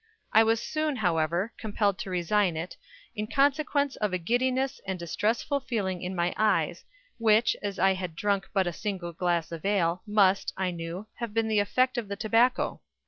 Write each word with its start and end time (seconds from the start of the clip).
I 0.33 0.41
was 0.43 0.59
soon, 0.59 0.95
however, 0.95 1.53
compelled 1.59 1.99
to 1.99 2.09
resign 2.09 2.57
it, 2.57 2.75
in 3.15 3.27
consequence 3.27 3.95
of 3.97 4.13
a 4.13 4.17
giddiness 4.17 4.81
and 4.87 4.97
distressful 4.97 5.59
feeling 5.59 6.01
in 6.01 6.15
my 6.15 6.33
eyes, 6.37 6.83
which, 7.19 7.55
as 7.61 7.77
I 7.77 7.93
had 7.93 8.15
drunk 8.15 8.49
but 8.51 8.65
a 8.65 8.73
single 8.73 9.13
glass 9.13 9.51
of 9.51 9.63
ale, 9.63 10.01
must, 10.07 10.53
I 10.57 10.71
knew, 10.71 11.05
have 11.19 11.35
been 11.35 11.49
the 11.49 11.59
effect 11.59 11.99
of 11.99 12.07
the 12.07 12.15
tobacco. 12.15 12.81